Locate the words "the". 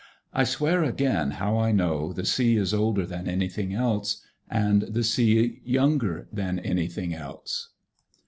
2.11-2.25, 4.81-5.03